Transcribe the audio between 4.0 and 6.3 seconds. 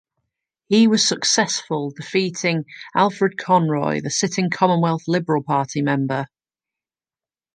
the sitting Commonwealth Liberal Party member.